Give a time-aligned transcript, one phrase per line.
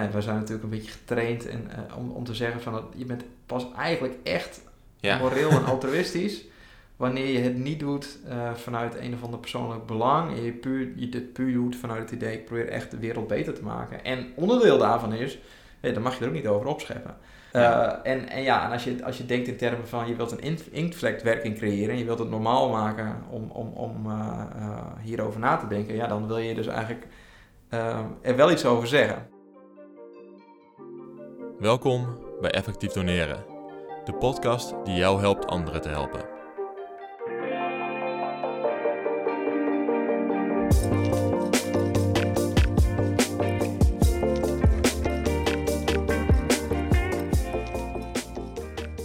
[0.00, 2.84] nee, wij zijn natuurlijk een beetje getraind en, eh, om, om te zeggen van dat
[2.96, 4.60] je bent pas eigenlijk echt
[5.00, 5.18] Ja.
[5.18, 6.44] moreel en altruïstisch
[6.96, 10.92] wanneer je het niet doet eh, vanuit een of ander persoonlijk belang en je, puur,
[10.96, 14.04] je dit puur doet vanuit het idee ik probeer echt de wereld beter te maken.
[14.04, 15.38] En onderdeel daarvan is,
[15.80, 17.16] hé, dan mag je er ook niet over opscheppen.
[17.52, 18.02] Eh, Ja.
[18.02, 20.40] en, en ja, en als je, als je denkt in termen van je wilt een
[20.40, 24.06] in- inktvlekwerking creëren en je wilt het normaal maken om, om, om
[25.02, 27.06] hierover na te denken, ja, dan wil je dus eigenlijk
[28.22, 29.26] er wel iets over zeggen.
[31.58, 33.44] Welkom bij Effectief Doneren,
[34.04, 36.20] de podcast die jou helpt anderen te helpen.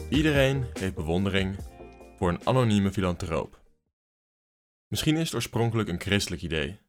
[0.10, 1.58] Iedereen heeft bewondering
[2.18, 3.62] voor een anonieme filantroop.
[4.88, 6.80] Misschien is het oorspronkelijk een christelijk idee.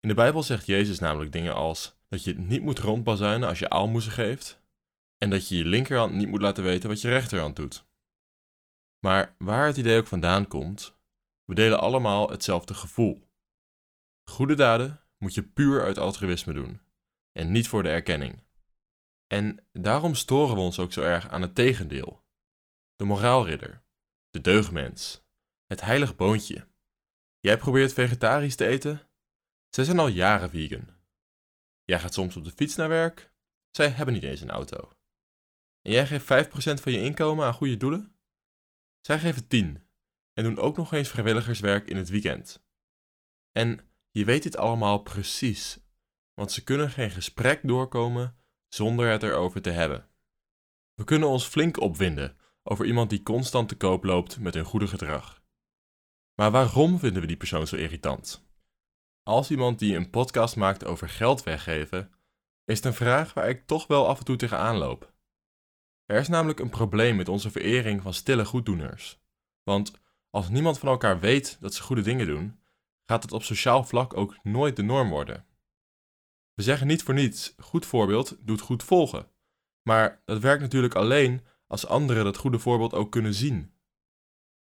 [0.00, 3.58] In de Bijbel zegt Jezus namelijk dingen als dat je het niet moet rondbazuinen als
[3.58, 4.59] je aalmoezen geeft
[5.22, 7.84] en dat je je linkerhand niet moet laten weten wat je rechterhand doet.
[8.98, 10.98] Maar waar het idee ook vandaan komt,
[11.44, 13.28] we delen allemaal hetzelfde gevoel.
[14.30, 16.80] Goede daden moet je puur uit altruïsme doen
[17.32, 18.42] en niet voor de erkenning.
[19.26, 22.24] En daarom storen we ons ook zo erg aan het tegendeel.
[22.96, 23.82] De moraalridder,
[24.30, 25.24] de deugdmens,
[25.66, 26.68] het heilig boontje.
[27.38, 29.08] Jij probeert vegetarisch te eten?
[29.68, 30.88] Zij zijn al jaren vegan.
[31.84, 33.32] Jij gaat soms op de fiets naar werk?
[33.70, 34.92] Zij hebben niet eens een auto.
[35.82, 38.14] En jij geeft 5% van je inkomen aan goede doelen?
[39.00, 39.88] Zij geven 10
[40.32, 42.64] en doen ook nog eens vrijwilligerswerk in het weekend.
[43.52, 45.80] En je weet dit allemaal precies,
[46.34, 48.36] want ze kunnen geen gesprek doorkomen
[48.68, 50.08] zonder het erover te hebben.
[50.94, 54.86] We kunnen ons flink opwinden over iemand die constant te koop loopt met hun goede
[54.86, 55.42] gedrag.
[56.34, 58.48] Maar waarom vinden we die persoon zo irritant?
[59.22, 62.12] Als iemand die een podcast maakt over geld weggeven,
[62.64, 65.12] is het een vraag waar ik toch wel af en toe tegenaan loop.
[66.10, 69.20] Er is namelijk een probleem met onze verering van stille goeddoeners.
[69.62, 69.92] Want
[70.30, 72.60] als niemand van elkaar weet dat ze goede dingen doen,
[73.04, 75.46] gaat het op sociaal vlak ook nooit de norm worden.
[76.54, 79.30] We zeggen niet voor niets: goed voorbeeld doet goed volgen.
[79.82, 83.72] Maar dat werkt natuurlijk alleen als anderen dat goede voorbeeld ook kunnen zien.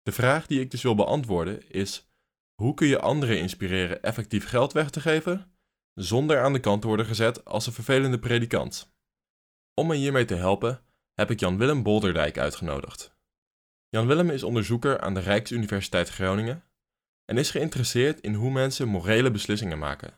[0.02, 2.12] De vraag die ik dus wil beantwoorden is:
[2.56, 5.58] hoe kun je anderen inspireren effectief geld weg te geven,
[5.94, 8.94] zonder aan de kant te worden gezet als een vervelende predikant?
[9.74, 10.84] Om me hiermee te helpen,
[11.20, 13.16] heb ik Jan-Willem Bolderdijk uitgenodigd.
[13.90, 16.64] Jan-Willem is onderzoeker aan de Rijksuniversiteit Groningen
[17.26, 20.14] en is geïnteresseerd in hoe mensen morele beslissingen maken.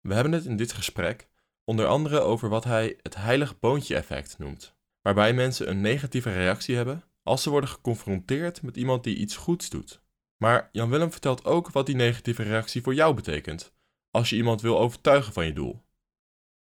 [0.00, 1.28] We hebben het in dit gesprek
[1.64, 7.04] onder andere over wat hij het heilig boontje-effect noemt, waarbij mensen een negatieve reactie hebben
[7.22, 10.02] als ze worden geconfronteerd met iemand die iets goeds doet.
[10.36, 13.72] Maar Jan-Willem vertelt ook wat die negatieve reactie voor jou betekent
[14.10, 15.84] als je iemand wil overtuigen van je doel.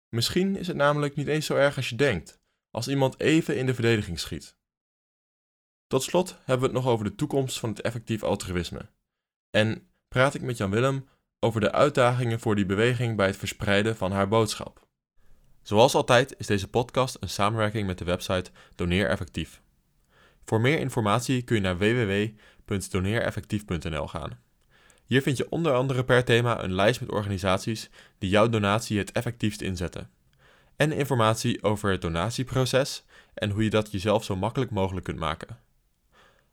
[0.09, 2.44] Misschien is het namelijk niet eens zo erg als je denkt,
[2.75, 4.56] als iemand even in de verdediging schiet.
[5.88, 8.90] Tot slot hebben we het nog over de toekomst van het effectief altruïsme.
[9.50, 11.08] En praat ik met Jan Willem
[11.40, 14.88] over de uitdagingen voor die beweging bij het verspreiden van haar boodschap.
[15.62, 19.62] Zoals altijd is deze podcast een samenwerking met de website Doneer Effectief.
[20.46, 24.40] Voor meer informatie kun je naar www.doneereffectief.nl gaan.
[25.06, 29.12] Hier vind je onder andere per thema een lijst met organisaties die jouw donatie het
[29.12, 30.09] effectiefst inzetten.
[30.75, 33.03] En informatie over het donatieproces
[33.34, 35.59] en hoe je dat jezelf zo makkelijk mogelijk kunt maken.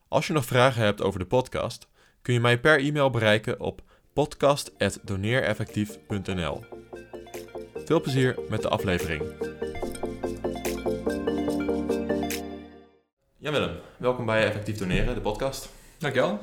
[0.09, 1.89] Als je nog vragen hebt over de podcast,
[2.23, 3.83] kun je mij per e-mail bereiken op
[4.13, 6.65] podcast.doneereffectief.nl.
[7.85, 9.23] Veel plezier met de aflevering.
[13.39, 15.69] Ja Willem, welkom bij Effectief Doneren, de podcast.
[15.99, 16.39] Dankjewel.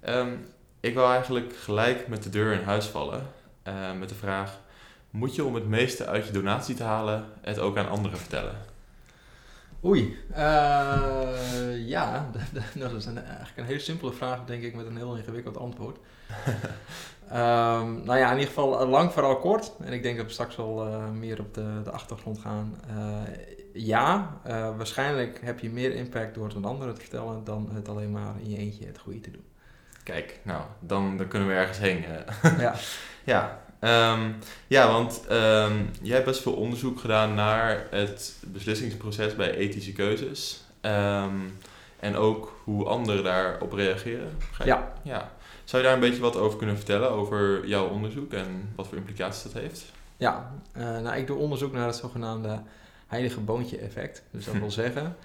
[0.00, 0.32] Ehm,
[0.80, 3.30] ik wil eigenlijk gelijk met de deur in huis vallen
[3.62, 4.60] eh, met de vraag:
[5.12, 8.54] moet je om het meeste uit je donatie te halen het ook aan anderen vertellen?
[9.84, 12.30] Oei, eh, ja,
[12.74, 15.98] dat is een, eigenlijk een hele simpele vraag, denk ik, met een heel ingewikkeld antwoord.
[17.28, 19.72] Ehm, nou ja, in ieder geval eh, lang vooral kort.
[19.84, 22.74] En ik denk dat we straks wel eh, meer op de, de achtergrond gaan.
[23.72, 24.40] Ja,
[24.76, 28.34] waarschijnlijk heb je meer impact door het aan anderen te vertellen dan het alleen maar
[28.42, 29.44] in je eentje het goede te doen.
[30.02, 32.04] Kijk, nou, dan, dan kunnen we ergens heen.
[32.58, 32.74] ja.
[33.32, 34.30] ja, ehm,
[34.66, 40.64] ja, want ehm, jij hebt best veel onderzoek gedaan naar het beslissingsproces bij ethische keuzes.
[40.80, 41.34] Ehm,
[42.00, 44.30] en ook hoe anderen daarop reageren.
[44.52, 44.92] Ga je- Ja.
[45.02, 45.30] ja.
[45.64, 48.96] Zou je daar een beetje wat over kunnen vertellen, over jouw onderzoek en wat voor
[48.96, 49.84] implicaties dat heeft?
[50.16, 52.60] Ja, eh, nou, ik doe onderzoek naar het zogenaamde
[53.06, 54.22] heilige boontje effect.
[54.30, 55.16] Dus dat wil zeggen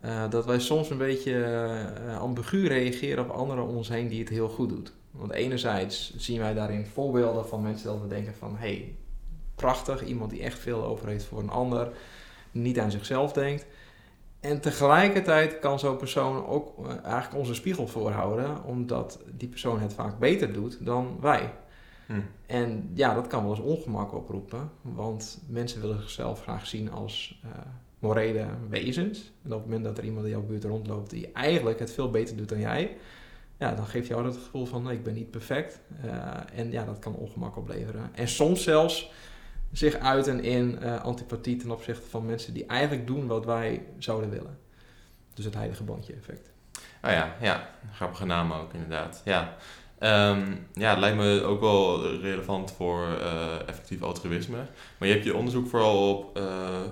[0.00, 4.20] eh, dat wij soms een beetje eh, ambigu reageren op anderen om ons heen die
[4.20, 4.92] het heel goed doet.
[5.16, 8.56] Want enerzijds zien wij daarin voorbeelden van mensen dat we denken van...
[8.56, 8.96] hé, hey,
[9.54, 10.04] prachtig.
[10.04, 11.92] Iemand die echt veel over heeft voor een ander,
[12.50, 13.66] niet aan zichzelf denkt.
[14.40, 19.92] En tegelijkertijd kan zo'n persoon ook eh, eigenlijk onze spiegel voorhouden, omdat die persoon het
[19.92, 21.52] vaak beter doet dan wij.
[22.06, 22.12] Hm.
[22.46, 27.40] En ja, dat kan wel eens ongemak oproepen, want mensen willen zichzelf graag zien als
[27.44, 27.50] uh,
[27.98, 29.32] morele wezens.
[29.42, 32.10] En op het moment dat er iemand in jouw buurt rondloopt die eigenlijk het veel
[32.10, 32.96] beter doet dan jij,
[33.58, 35.80] ja, dan geeft jou dat gevoel van ik ben niet perfect.
[36.04, 36.12] Uh,
[36.54, 38.10] en ja, dat kan ongemak opleveren.
[38.14, 39.10] En soms zelfs
[39.72, 44.30] zich uiten in uh, antipathie ten opzichte van mensen die eigenlijk doen wat wij zouden
[44.30, 44.58] willen.
[45.34, 46.50] Dus het heilige bandje effect.
[47.02, 49.22] Oh ja, ja, grappige naam ook inderdaad.
[49.24, 49.56] Ja.
[50.04, 54.56] Um, ja, het lijkt me ook wel relevant voor uh, effectief altruïsme.
[54.98, 56.44] Maar je hebt je onderzoek vooral op uh,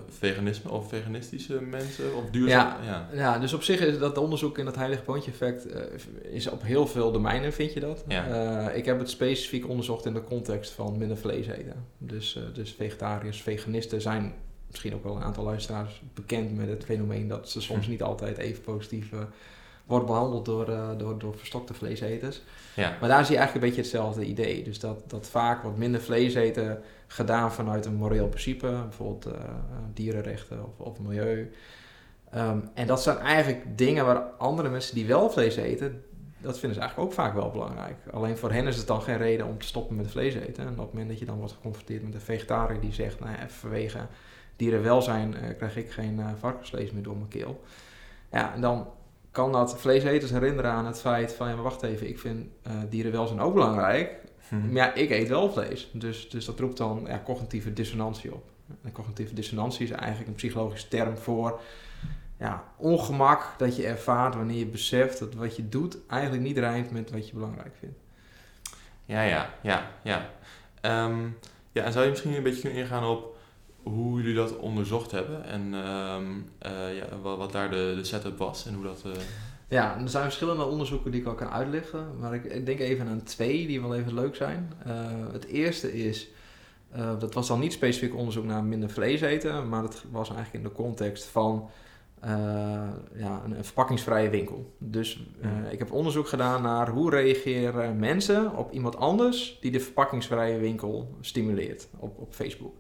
[0.09, 2.83] veganisme of veganistische mensen of duurzaam.
[2.85, 3.09] Ja, ja.
[3.13, 5.81] ja, dus op zich is dat onderzoek in dat heilige poontje effect uh,
[6.23, 8.05] is op heel veel domeinen vind je dat.
[8.09, 8.71] Ja.
[8.71, 11.87] ik heb het specifiek onderzocht in de context van minder vlees eten.
[11.99, 14.35] Dus, dus vegetariërs, veganisten zijn
[14.67, 17.91] misschien ook wel een aantal luisteraars bekend met het fenomeen dat ze soms hm.
[17.91, 19.13] niet altijd even positief
[19.87, 22.43] wordt behandeld door, uh, door, door verstokte vleeseters.
[22.75, 22.97] Ja.
[23.01, 24.65] Maar daar zie je eigenlijk een beetje hetzelfde idee.
[24.65, 29.33] Dus dat, dat vaak wat minder vlees eten gedaan vanuit een moreel principe, bijvoorbeeld uh,
[29.95, 31.53] dierenrechten of, of milieu.
[32.35, 36.05] Um, en dat zijn eigenlijk dingen waar andere mensen die wel vlees eten,
[36.39, 37.97] dat vinden ze eigenlijk ook vaak wel belangrijk.
[38.13, 40.65] Alleen voor hen is het dan geen reden om te stoppen met vlees eten.
[40.65, 43.33] En op het moment dat je dan wordt geconfronteerd met een vegetariër die zegt, nou
[43.33, 43.99] ja, vanwege
[44.57, 47.61] dierenwelzijn uh, krijg ik geen varkensvlees meer door mijn keel.
[48.31, 48.87] Ja, en dan
[49.33, 52.73] kan dat vleeseters herinneren aan het feit van, ja, maar wacht even, ik vind uh,
[52.89, 54.17] dierenwelzijn ook belangrijk.
[54.49, 54.73] Hmm.
[54.73, 55.91] Maar ja, ik eet wel vlees.
[55.93, 58.45] Dus, dus dat roept dan ja, cognitieve dissonantie op.
[58.83, 61.61] En cognitieve dissonantie is eigenlijk een psychologische term voor
[62.39, 66.91] ja, ongemak dat je ervaart wanneer je beseft dat wat je doet eigenlijk niet rijmt
[66.91, 67.99] met wat je belangrijk vindt.
[69.05, 70.31] Ja, ja, ja, ja.
[71.05, 71.39] Um,
[71.73, 73.32] ja, en zou je misschien een beetje kunnen ingaan op
[73.83, 76.25] hoe jullie dat onderzocht hebben en ehm,
[76.59, 79.03] eh, ja, wat, wat, daar de, de setup was en hoe dat...
[79.07, 79.13] Uh...
[79.69, 83.09] Ja, er zijn verschillende onderzoeken die ik al kan uitleggen, maar ik, ik denk even
[83.09, 84.73] aan twee die wel even leuk zijn.
[84.87, 84.93] Uh,
[85.33, 86.29] het eerste is,
[87.19, 90.71] dat was dan niet specifiek onderzoek naar minder vlees eten, maar dat was eigenlijk in
[90.71, 91.71] de context van
[93.15, 94.75] ja, een, een, verpakkingsvrije winkel.
[94.79, 95.65] Dus mm.
[95.71, 101.17] ik heb onderzoek gedaan naar hoe reageren mensen op iemand anders die de verpakkingsvrije winkel
[101.21, 102.75] stimuleert op, op Facebook.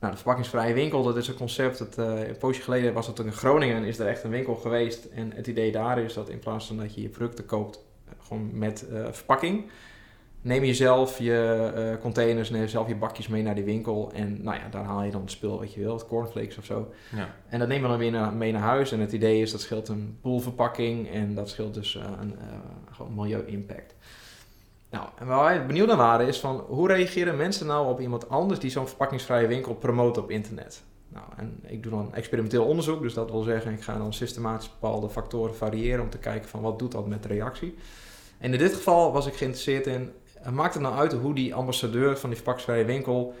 [0.00, 1.78] Nou, de verpakkingsvrije winkel, dat is een concept.
[1.78, 5.04] Dat, uh, een poosje geleden was het in Groningen, is er echt een winkel geweest.
[5.04, 8.12] En het idee daar is dat in plaats van dat je je producten koopt eh,
[8.26, 9.70] gewoon met uh, verpakking,
[10.40, 14.10] neem je zelf je uh, containers, neem zelf je bakjes mee naar die winkel.
[14.14, 16.92] En nou ja, daar haal je dan het spul wat je wilt, cornflakes of zo.
[17.14, 17.34] Ja.
[17.48, 18.92] En dat neem je dan weer naar, mee naar huis.
[18.92, 22.36] En het idee is dat scheelt een boel verpakking en dat scheelt dus een
[22.92, 23.94] gewoon milieu-impact.
[24.90, 28.28] Nou, en waar wij benieuwd naar waren is van hoe reageren mensen nou op iemand
[28.28, 30.82] anders die zo'n verpakkingsvrije winkel promoot op internet?
[31.08, 34.70] Nou, en ik doe dan experimenteel onderzoek, dus dat wil zeggen ik ga dan systematisch
[34.70, 37.74] bepaalde factoren variëren om te kijken van wat doet dat met de reactie.
[38.38, 40.12] En in dit geval was ik geïnteresseerd in,
[40.52, 43.34] maakt het nou uit hoe die ambassadeur van die verpakkingsvrije winkel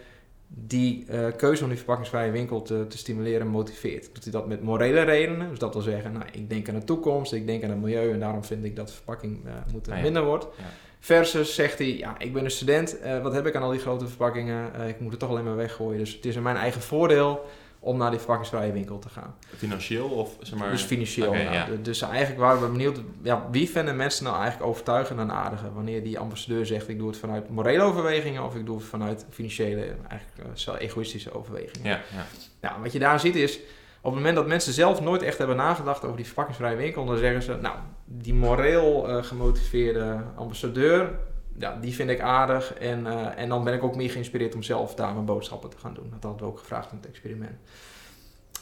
[0.48, 4.14] die uh, keuze om die verpakkingsvrije winkel te, te stimuleren motiveert.
[4.14, 5.48] Doet hij dat met morele redenen?
[5.48, 8.12] Dus dat wil zeggen, nou, ik denk aan de toekomst, ik denk aan het milieu
[8.12, 10.46] en daarom vind ik dat de verpakking uh, moet ah, minder wordt.
[10.58, 10.64] Ja.
[11.00, 13.80] Versus zegt hij, ja, ik ben een student, uh, wat heb ik aan al die
[13.80, 14.70] grote verpakkingen?
[14.78, 15.98] Uh, ik moet het toch alleen maar weggooien.
[15.98, 17.46] Dus het is in mijn eigen voordeel
[17.78, 19.34] om naar die verpakkingsvrije winkel te gaan.
[19.56, 20.70] Financieel of zeg maar...
[20.70, 21.66] Dus financieel, okay, ja.
[21.82, 25.74] Dus eigenlijk waren we benieuwd, ja, wie vinden mensen nou eigenlijk overtuigend en aardiger?
[25.74, 29.26] Wanneer die ambassadeur zegt, ik doe het vanuit morele overwegingen of ik doe het vanuit
[29.30, 31.90] financiële, eigenlijk uh, egoïstische overwegingen.
[31.90, 32.26] Ja, ja.
[32.60, 33.58] ja, wat je daar ziet is,
[34.00, 37.16] op het moment dat mensen zelf nooit echt hebben nagedacht over die verpakkingsvrije winkel, dan
[37.16, 37.76] zeggen ze, nou,
[38.08, 41.18] die moreel uh, gemotiveerde ambassadeur,
[41.58, 42.74] ja, die vind ik aardig.
[42.74, 45.78] En, uh, en dan ben ik ook meer geïnspireerd om zelf daar mijn boodschappen te
[45.78, 46.10] gaan doen.
[46.10, 47.58] Dat hadden we ook gevraagd in het experiment.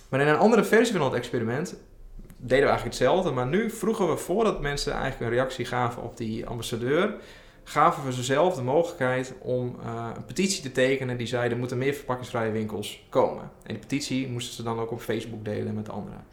[0.09, 1.77] Maar in een andere versie van het experiment
[2.37, 3.31] deden we eigenlijk hetzelfde.
[3.31, 7.15] Maar nu vroegen we voordat mensen eigenlijk een reactie gaven op die ambassadeur
[7.65, 11.57] gaven we ze zelf de mogelijkheid om uh, een petitie te tekenen die zei er
[11.57, 13.43] moeten meer verpakkingsvrije winkels komen.
[13.43, 16.25] En die petitie moesten ze dan ook op Facebook delen met anderen.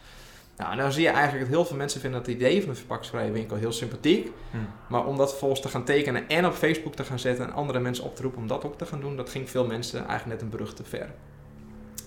[0.62, 2.70] Nou, en dan zie je eigenlijk dat heel veel mensen vinden dat het idee van
[2.70, 4.32] een verpakkingsvrije winkel heel sympathiek.
[4.52, 4.68] Hmm.
[4.90, 7.80] Maar om dat vervolgens te gaan tekenen en op Facebook te gaan zetten en andere
[7.80, 10.28] mensen op te roepen om dat ook te gaan doen, dat ging veel mensen eigenlijk
[10.28, 11.10] net een brug te ver.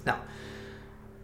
[0.05, 0.19] Nou,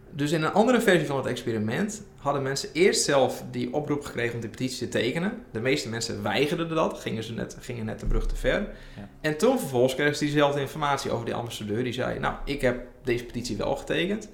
[0.09, 4.35] dus in een andere versie van het experiment hadden mensen eerst zelf die oproep gekregen
[4.35, 5.43] om die petitie te tekenen.
[5.51, 8.69] De meeste mensen weigerden dat, gingen, ze net, gingen net de brug te ver.
[8.97, 9.09] Ja.
[9.21, 11.83] En toen vervolgens kregen ze diezelfde informatie over die ambassadeur.
[11.83, 14.29] Die zei, nou, ik heb deze petitie wel getekend.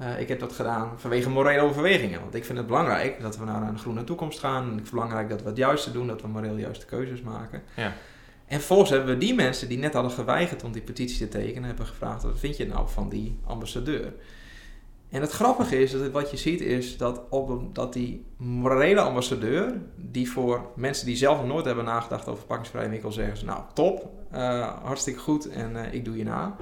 [0.00, 2.20] Uh, ik heb dat gedaan vanwege morele overwegingen.
[2.20, 4.62] Want ik vind het belangrijk dat we naar een groene toekomst gaan.
[4.62, 7.62] Ik vind het belangrijk dat we het juiste doen, dat we moreel juiste keuzes maken.
[7.76, 7.92] Ja.
[8.46, 11.68] En volgens hebben we die mensen die net hadden geweigerd om die petitie te tekenen,
[11.68, 14.12] hebben gevraagd: wat vind je nou van die ambassadeur?
[15.10, 19.74] En het grappige is, dat wat je ziet, is dat, op, dat die morele ambassadeur,
[19.96, 23.62] die voor mensen die zelf nog nooit hebben nagedacht over pakkingsvrije winkel, zeggen ze, nou
[23.74, 26.56] top, uh, hartstikke goed en uh, ik doe je na.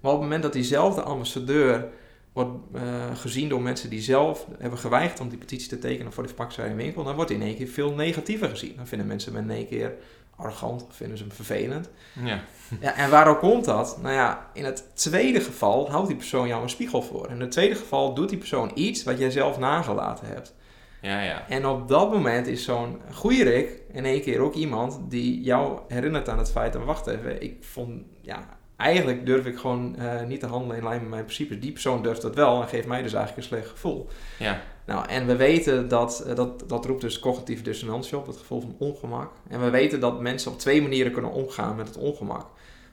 [0.00, 1.88] Maar op het moment dat diezelfde ambassadeur
[2.36, 2.82] wordt uh,
[3.14, 6.74] gezien door mensen die zelf hebben geweigerd om die petitie te tekenen voor de pakkingsvrije
[6.74, 8.76] winkel, dan wordt in één keer veel negatiever gezien.
[8.76, 9.94] Dan vinden mensen hem in één keer
[10.36, 11.90] arrogant, vinden ze hem vervelend.
[12.24, 12.40] Ja.
[12.80, 12.94] ja.
[12.94, 13.98] En waarom komt dat?
[14.02, 17.30] Nou ja, in het tweede geval houdt die persoon jou een spiegel voor.
[17.30, 20.54] In het tweede geval doet die persoon iets wat jij zelf nagelaten hebt.
[21.00, 21.48] Ja, ja.
[21.48, 25.80] En op dat moment is zo'n goede Rick in één keer ook iemand die jou
[25.88, 30.22] herinnert aan het feit dat, wacht even, ik vond, ja, eigenlijk durf ik gewoon uh,
[30.22, 31.60] niet te handelen in lijn met mijn principes.
[31.60, 34.08] Die persoon durft dat wel en geeft mij dus eigenlijk een slecht gevoel.
[34.38, 34.60] Ja.
[34.86, 38.60] Nou, en we weten dat, uh, dat, dat roept dus cognitieve dissonantie op, het gevoel
[38.60, 39.32] van ongemak.
[39.48, 42.46] En we weten dat mensen op twee manieren kunnen omgaan met het ongemak.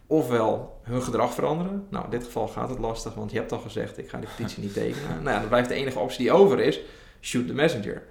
[0.08, 1.88] Ofwel hun gedrag veranderen.
[1.90, 4.30] Nou, in dit geval gaat het lastig, want je hebt al gezegd, ik ga die
[4.36, 5.10] petitie niet tekenen.
[5.24, 6.80] nou ja, dan blijft de enige optie die over is,
[7.22, 8.04] shoot the messenger.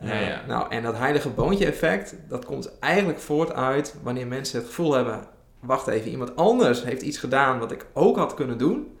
[0.00, 0.42] Ja, ja.
[0.42, 4.66] Uh, nou, en dat heilige boontje effect, dat komt eigenlijk voort uit wanneer mensen het
[4.66, 5.24] gevoel hebben,
[5.66, 8.98] wacht even, iemand anders heeft iets gedaan wat ik ook had kunnen doen.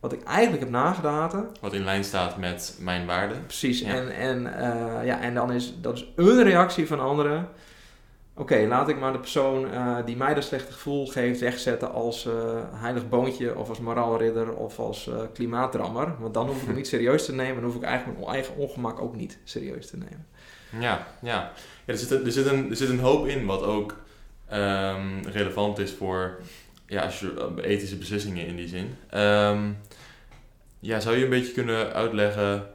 [0.00, 1.50] Wat ik eigenlijk heb nagelaten.
[1.60, 3.46] Wat in lijn staat met mijn waarden.
[3.46, 3.82] Precies.
[3.82, 7.48] En, en, uh, ja, en dan is dat is een reactie van anderen.
[8.36, 12.26] Oké, laat ik maar de persoon uh, die mij dat slechte gevoel geeft wegzetten als
[12.26, 12.32] uh,
[12.72, 16.14] heilig boontje of als moraalridder of als klimaatdrammer.
[16.18, 18.56] Want dan hoef ik hem niet serieus te nemen en hoef ik eigenlijk mijn eigen
[18.56, 20.26] ongemak ook niet serieus te nemen.
[20.70, 21.06] Ja, ja.
[21.20, 21.52] ja
[21.84, 24.03] er, zit een, er, zit een, er zit een hoop in wat ook
[24.52, 26.40] um, relevant is voor
[26.86, 27.10] ja,
[27.62, 28.94] ethische beslissingen in die zin.
[29.20, 29.76] Um,
[30.80, 32.66] ja, zou je een beetje kunnen uitleggen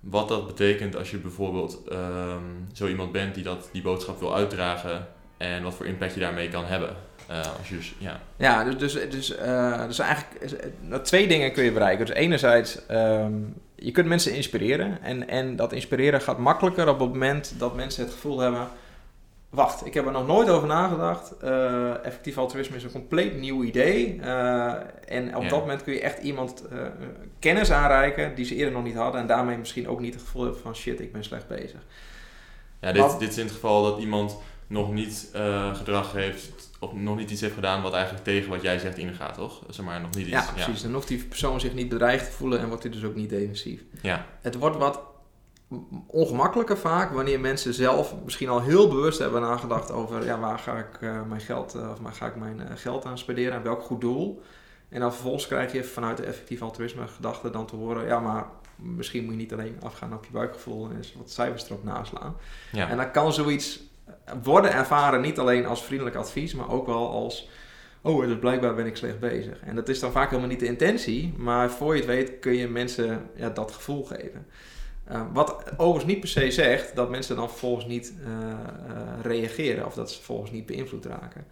[0.00, 4.34] wat dat betekent als je bijvoorbeeld um, zo iemand bent die dat, die boodschap wil
[4.34, 6.96] uitdragen en wat voor impact je daarmee kan hebben?
[7.30, 8.20] Uh, als je dus, ja.
[8.36, 10.52] ja, dus, dus, dus, uh, dus eigenlijk
[10.88, 12.06] uh, twee dingen kun je bereiken.
[12.06, 15.02] Dus enerzijds, um, je kunt mensen inspireren.
[15.02, 18.68] En, en dat inspireren gaat makkelijker op het moment dat mensen het gevoel hebben
[19.54, 21.34] wacht, ik heb er nog nooit over nagedacht.
[21.44, 24.16] Uh, effectief altruïsme is een compleet nieuw idee.
[24.16, 24.72] Uh,
[25.06, 25.48] en op ja.
[25.48, 26.78] dat moment kun je echt iemand uh,
[27.38, 29.20] kennis aanreiken die ze eerder nog niet hadden.
[29.20, 31.80] En daarmee misschien ook niet het gevoel hebben van shit, ik ben slecht bezig.
[32.80, 35.30] Ja, dit, dit is in het geval dat iemand nog niet
[35.72, 39.34] gedrag heeft of nog niet iets heeft gedaan wat eigenlijk tegen wat jij zegt ingaat,
[39.34, 39.62] toch?
[39.68, 40.34] Zeg maar nog niet iets.
[40.34, 40.76] Ja, precies.
[40.76, 40.82] Ja.
[40.82, 43.30] Dan hoeft die persoon zich niet bedreigd te voelen en wordt hij dus ook niet
[43.30, 43.80] defensief.
[44.02, 44.26] Ja.
[44.40, 45.00] Het wordt wat
[46.06, 50.78] ongemakkelijker vaak wanneer mensen zelf misschien al heel bewust hebben nagedacht over ja, waar ga
[50.78, 53.62] ik uh, mijn geld uh, of waar ga ik mijn uh, geld aan spenderen en
[53.62, 54.42] welk goed doel.
[54.88, 58.46] En dan vervolgens krijg je vanuit de effectief altruïsme gedachte dan te horen, ja maar
[58.76, 62.36] misschien moet je niet alleen afgaan op je buikgevoel en eens wat cijfers erop naslaan.
[62.72, 62.88] Ja.
[62.88, 63.80] En dan kan zoiets
[64.42, 67.48] worden ervaren niet alleen als vriendelijk advies, maar ook wel als
[68.02, 69.60] oh, dus blijkbaar ben ik slecht bezig.
[69.60, 72.54] En dat is dan vaak helemaal niet de intentie, maar voor je het weet kun
[72.54, 74.46] je mensen ja, dat gevoel geven.
[75.12, 78.54] Uh, wat overigens niet per se zegt dat mensen dan vervolgens niet uh, uh,
[79.22, 81.46] reageren of dat ze vervolgens niet beïnvloed raken.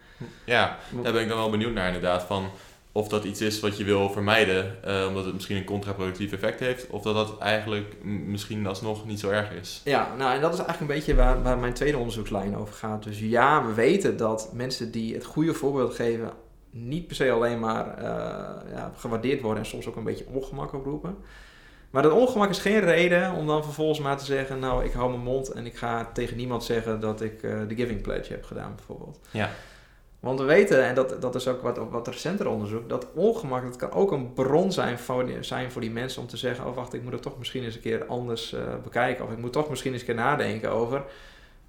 [0.44, 2.22] Ja, daar ben ik dan wel benieuwd naar inderdaad.
[2.22, 2.50] Van
[2.92, 4.76] of dat iets is wat je wil vermijden,
[5.08, 9.30] omdat het misschien een contraproductief effect heeft, of dat dat eigenlijk misschien alsnog niet zo
[9.30, 9.80] erg is.
[9.84, 13.02] Ja, nou en dat is eigenlijk een beetje waar, waar mijn tweede onderzoekslijn over gaat.
[13.02, 16.30] Dus ja, we weten dat mensen die het goede voorbeeld geven,
[16.70, 18.02] niet per se alleen maar
[18.72, 21.16] ja, gewaardeerd worden en soms ook een beetje ongemak oproepen.
[21.92, 25.10] Maar dat ongemak is geen reden om dan vervolgens maar te zeggen: Nou, ik hou
[25.10, 28.44] mijn mond en ik ga tegen niemand zeggen dat ik uh, de Giving Pledge heb
[28.44, 29.20] gedaan, bijvoorbeeld.
[29.30, 29.50] Ja.
[30.20, 33.76] Want we weten, en dat, dat is ook wat, wat recenter onderzoek, dat ongemak dat
[33.76, 36.74] kan ook een bron zijn voor, die, zijn voor die mensen om te zeggen: Oh,
[36.74, 39.24] wacht, ik moet het toch misschien eens een keer anders uh, bekijken.
[39.24, 41.04] Of ik moet toch misschien eens een keer nadenken over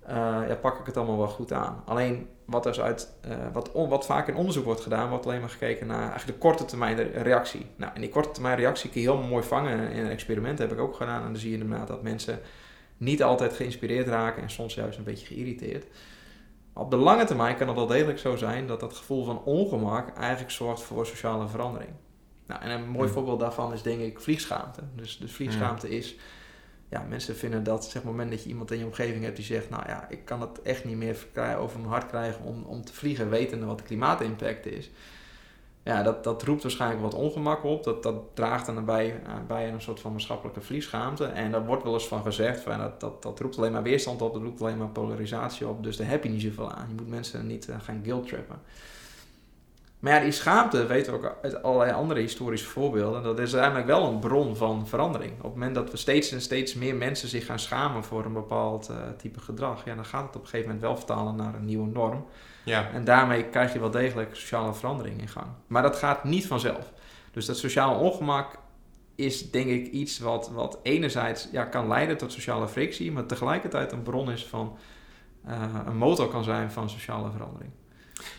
[0.10, 0.16] uh,
[0.48, 1.84] ja, pak ik het allemaal wel goed aan.
[1.86, 5.50] Alleen wat, dus uit, uh, wat, wat vaak in onderzoek wordt gedaan, wordt alleen maar
[5.50, 7.66] gekeken naar eigenlijk de korte termijn reactie.
[7.76, 9.92] Nou, en die korte termijn reactie kun je heel mooi vangen.
[9.92, 11.22] In een experiment heb ik ook gedaan.
[11.22, 12.40] En dan zie je inderdaad dat mensen
[12.98, 15.86] niet altijd geïnspireerd raken en soms juist een beetje geïrriteerd.
[16.74, 20.18] Op de lange termijn kan het wel degelijk zo zijn dat dat gevoel van ongemak
[20.18, 21.92] eigenlijk zorgt voor sociale verandering.
[22.48, 24.82] Nou, en een mooi voorbeeld daarvan is denk ik vliegschaamte.
[24.96, 26.16] Dus, dus vliegschaamte is
[26.94, 29.36] ja, mensen vinden dat, zeg maar, het moment dat je iemand in je omgeving hebt
[29.36, 31.16] die zegt, nou ja, ik kan het echt niet meer
[31.58, 34.92] over mijn hart krijgen om, om te vliegen, wetende wat de klimaatimpact is.
[35.84, 37.84] Ja, dat, dat roept waarschijnlijk wat ongemak op.
[37.84, 41.26] Dat, dat draagt dan bij, uh, bij een soort van maatschappelijke vlieschaamte.
[41.26, 44.34] En daar wordt wel eens van gezegd, van, dat, dat, roept alleen maar weerstand op,
[44.34, 45.84] dat roept alleen maar polarisatie op.
[45.84, 46.88] Dus daar heb je niet zoveel aan.
[46.88, 48.60] Je moet mensen niet uh, gaan guilt trappen.
[50.04, 53.24] Maar ja, die schaamte weten we ook uit allerlei andere historische voorbeelden.
[53.24, 55.32] Dat is uiteindelijk wel een bron van verandering.
[55.38, 58.34] Op het moment dat we steeds en steeds meer mensen zich gaan schamen voor een
[58.34, 61.56] bepaald uh, type gedrag, ja, dan gaat het op een gegeven moment wel vertalen naar
[61.56, 62.26] een nieuwe norm.
[62.64, 62.90] Ja.
[62.94, 65.48] En daarmee krijg je wel degelijk sociale verandering in gang.
[65.68, 66.94] Maar dat gaat niet vanzelf.
[67.32, 68.58] Dus dat sociale ongemak
[69.16, 73.92] is denk ik iets wat, wat enerzijds ja, kan leiden tot sociale frictie, maar tegelijkertijd
[73.92, 74.78] een bron is van
[75.48, 77.72] uh, een motor kan zijn van sociale verandering.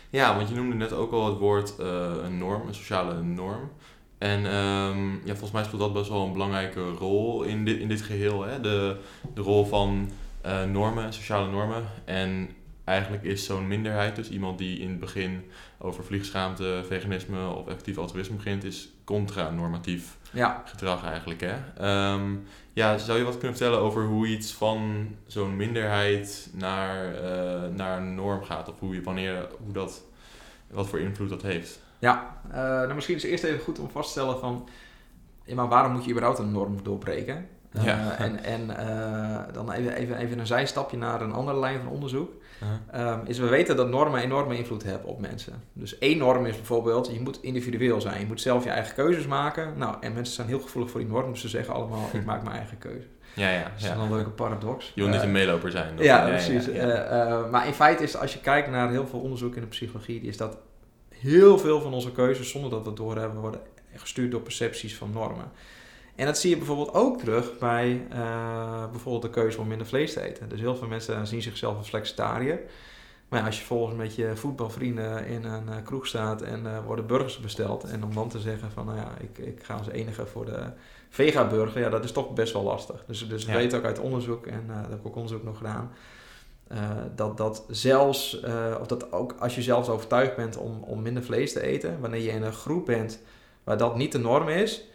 [0.09, 3.71] Ja, want je noemde net ook al het woord uh, een norm, een sociale norm.
[4.17, 7.87] En um, ja, volgens mij speelt dat best wel een belangrijke rol in dit, in
[7.87, 8.43] dit geheel.
[8.43, 8.61] Hè?
[8.61, 8.97] De,
[9.33, 10.09] de rol van
[10.45, 11.83] uh, normen, sociale normen.
[12.05, 12.49] En
[12.83, 15.43] eigenlijk is zo'n minderheid, dus iemand die in het begin
[15.77, 20.61] over vliegschaamte, veganisme of effectief altruïsme begint, is contra-normatief ja.
[20.65, 21.41] gedrag eigenlijk.
[21.41, 21.55] Hè?
[22.13, 22.43] Um,
[22.73, 27.97] ja, zou je wat kunnen vertellen over hoe iets van zo'n minderheid naar, uh, naar
[27.97, 28.69] een norm gaat?
[28.69, 30.03] Of hoe je, wanneer, hoe dat,
[30.67, 31.79] wat voor invloed dat heeft?
[31.99, 34.69] Ja, uh, nou misschien is het eerst even goed om vast te stellen van,
[35.43, 37.47] ja, maar waarom moet je überhaupt een norm doorbreken?
[37.71, 38.17] Uh, ja.
[38.17, 38.67] En, en
[39.53, 42.31] dan even, even, even een zijstapje naar een andere lijn van onderzoek.
[42.95, 45.63] Um, is we weten dat normen enorme invloed hebben op mensen.
[45.73, 48.19] Dus één norm is bijvoorbeeld, je moet individueel zijn.
[48.19, 49.73] Je moet zelf je eigen keuzes maken.
[49.77, 52.43] Nou, en mensen zijn heel gevoelig voor die norm, dus ze zeggen allemaal, ik maak
[52.43, 53.07] mijn eigen keuze.
[53.33, 53.63] Ja, ja.
[53.63, 54.91] Dat is dan een leuke paradox.
[54.95, 55.97] Je wil niet een meeloper zijn.
[55.97, 56.65] Ja, ja, precies.
[56.65, 57.11] Ja, ja.
[57.11, 59.67] Uh, uh, maar in feite is, als je kijkt naar heel veel onderzoek in de
[59.67, 60.57] psychologie, is dat
[61.09, 63.61] heel veel van onze keuzes, zonder dat we het doorhebben, worden
[63.95, 65.51] gestuurd door percepties van normen.
[66.15, 70.13] En dat zie je bijvoorbeeld ook terug bij uh, bijvoorbeeld de keuze om minder vlees
[70.13, 70.49] te eten.
[70.49, 72.59] Dus heel veel mensen zien zichzelf als flexitariër.
[73.29, 76.85] Maar ja, als je volgens met je voetbalvrienden in een uh, kroeg staat en uh,
[76.85, 77.83] worden burgers besteld.
[77.83, 80.63] En om dan te zeggen van nou ja, ik, ik ga als enige voor de
[81.09, 81.81] vega-burger.
[81.81, 83.03] Ja, dat is toch best wel lastig.
[83.07, 83.57] Dus, dus we ja.
[83.57, 85.91] weten ook uit onderzoek, en dat heb ik ook onderzoek nog gedaan.
[87.15, 88.39] dat, dat zelfs,
[88.79, 91.99] of dat ook als je zelfs overtuigd bent om, om minder vlees te eten.
[91.99, 93.19] Wanneer je in een groep bent
[93.63, 94.85] waar dat niet de norm is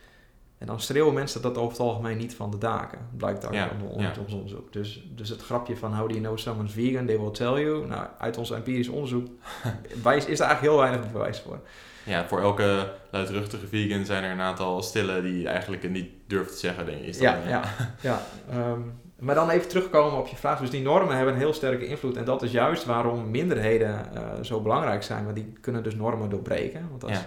[0.61, 2.99] en dan schreeuwen mensen dat over het algemeen niet van de daken.
[3.17, 4.13] Blijkt uit ja, ja.
[4.25, 4.73] ons onderzoek.
[4.73, 7.87] Dus, dus het grapje van how do you know someone's vegan, they will tell you.
[7.87, 9.27] Nou, uit ons empirisch onderzoek
[10.05, 11.61] is er eigenlijk heel weinig bewijs voor.
[12.05, 16.53] Ja, voor elke luidruchtige vegan zijn er een aantal stille die eigenlijk het niet durven
[16.53, 17.07] te zeggen, denk ik.
[17.07, 17.63] Is ja, ja,
[18.01, 18.23] ja.
[18.55, 20.61] Um, maar dan even terugkomen op je vraag.
[20.61, 22.17] Dus die normen hebben een heel sterke invloed.
[22.17, 25.25] En dat is juist waarom minderheden uh, zo belangrijk zijn.
[25.25, 26.87] Want die kunnen dus normen doorbreken.
[26.91, 27.27] Want als, ja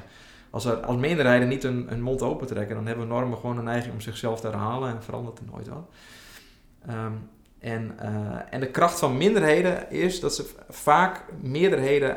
[0.53, 3.93] als, er, als minderheden niet een mond open trekken, dan hebben normen gewoon een neiging
[3.93, 5.89] om zichzelf te herhalen en verandert er nooit wat.
[6.89, 12.15] Um, en, uh, en de kracht van minderheden is dat ze vaak meerderheden, uh,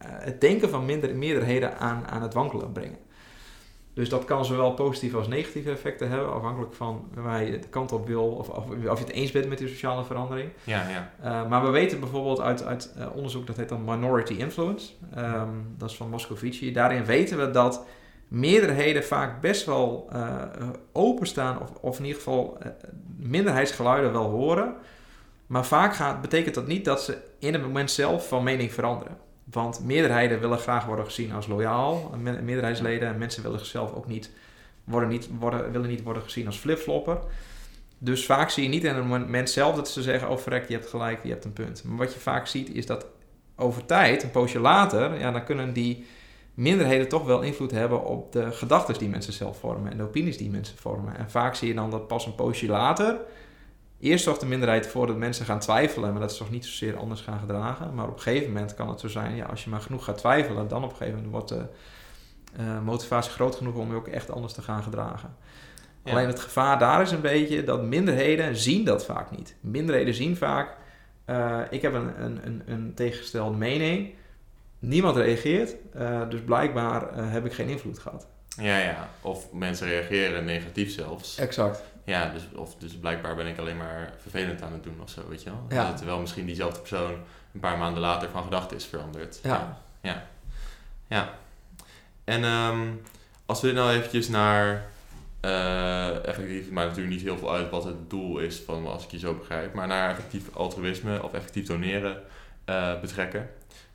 [0.00, 2.98] het denken van minder, meerderheden aan, aan het wankelen brengen.
[3.96, 7.92] Dus dat kan zowel positieve als negatieve effecten hebben, afhankelijk van waar je de kant
[7.92, 10.50] op wil of, of, of je het eens bent met die sociale verandering.
[10.64, 11.10] Ja, ja.
[11.24, 15.74] Uh, maar we weten bijvoorbeeld uit, uit uh, onderzoek, dat heet dan Minority Influence, um,
[15.78, 16.72] dat is van Moscovici.
[16.72, 17.86] Daarin weten we dat
[18.28, 20.42] meerderheden vaak best wel uh,
[20.92, 22.58] openstaan, of, of in ieder geval
[23.16, 24.74] minderheidsgeluiden wel horen.
[25.46, 29.16] Maar vaak gaat, betekent dat niet dat ze in het moment zelf van mening veranderen.
[29.52, 33.08] Want meerderheden willen graag worden gezien als loyaal, meerderheidsleden.
[33.08, 34.30] En mensen willen zichzelf ook niet
[34.84, 37.18] worden, niet worden, willen niet worden gezien als flipflopper.
[37.98, 40.74] Dus vaak zie je niet in het moment zelf dat ze zeggen: Oh, verrek, je
[40.74, 41.84] hebt gelijk, je hebt een punt.
[41.84, 43.06] Maar wat je vaak ziet is dat
[43.56, 46.06] over tijd, een poosje later, ja, dan kunnen die
[46.54, 50.36] minderheden toch wel invloed hebben op de gedachten die mensen zelf vormen en de opinies
[50.36, 51.16] die mensen vormen.
[51.16, 53.16] En vaak zie je dan dat pas een poosje later
[54.00, 56.96] Eerst zorgt de minderheid ervoor dat mensen gaan twijfelen, maar dat ze toch niet zozeer
[56.96, 57.94] anders gaan gedragen.
[57.94, 60.18] Maar op een gegeven moment kan het zo zijn, ja, als je maar genoeg gaat
[60.18, 61.64] twijfelen, dan op een gegeven moment wordt de
[62.60, 65.36] uh, motivatie groot genoeg om je ook echt anders te gaan gedragen.
[66.04, 66.12] Ja.
[66.12, 69.54] Alleen het gevaar daar is een beetje dat minderheden zien dat vaak niet.
[69.60, 70.76] Minderheden zien vaak,
[71.26, 74.14] uh, ik heb een, een, een, een tegengestelde mening,
[74.78, 78.26] niemand reageert, uh, dus blijkbaar heb ik geen invloed gehad.
[78.56, 79.08] Ja, ja.
[79.20, 81.38] Of mensen reageren negatief zelfs.
[81.38, 81.82] Exact.
[82.06, 85.28] Ja, dus, of, dus blijkbaar ben ik alleen maar vervelend aan het doen of zo,
[85.28, 85.66] weet je wel.
[85.68, 85.92] Ja.
[85.92, 87.12] Terwijl misschien diezelfde persoon
[87.54, 89.38] een paar maanden later van gedachten is veranderd.
[89.42, 89.78] Ja.
[90.00, 90.26] Ja.
[91.06, 91.34] Ja.
[92.24, 93.02] En um,
[93.46, 94.84] als we dit nou eventjes naar
[95.44, 99.10] uh, effectief, maar natuurlijk niet heel veel uit wat het doel is van als ik
[99.10, 102.22] je zo begrijp, maar naar effectief altruïsme of effectief doneren
[102.66, 103.50] uh, betrekken.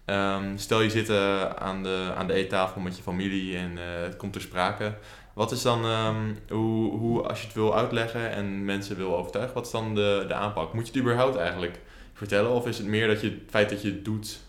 [0.06, 4.16] Um, stel je zit uh, aan de, aan de eettafel met je familie en het
[4.16, 4.94] komt ter sprake.
[5.34, 9.54] Wat is dan, um, hoe, hoe, als je het wil uitleggen en mensen wil overtuigen,
[9.54, 10.74] wat is dan de, de aanpak?
[10.74, 11.80] Moet je het überhaupt eigenlijk
[12.14, 12.52] vertellen?
[12.52, 14.40] Of is het meer dat je het feit dat je het doet,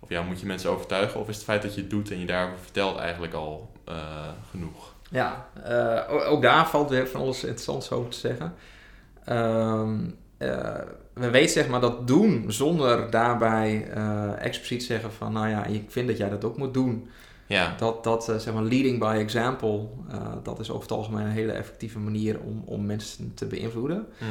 [0.00, 1.20] of ja, moet je mensen overtuigen?
[1.20, 3.94] Of is het feit dat je het doet en je daarover vertelt eigenlijk al uh,
[4.50, 4.94] genoeg?
[5.10, 8.54] Ja, uh, ook daar valt weer van alles interessants over te zeggen.
[9.28, 10.74] Um, uh,
[11.12, 13.90] we weten zeg maar dat doen zonder daarbij
[14.38, 17.08] expliciet zeggen van, nou ja, ik vind dat jij dat ook moet doen
[17.54, 17.74] Ja.
[17.78, 21.32] Dat, dat eh, zeg maar leading by example, eh, dat is over het algemeen een
[21.32, 24.06] hele effectieve manier om, om mensen te beïnvloeden.
[24.18, 24.24] Hm.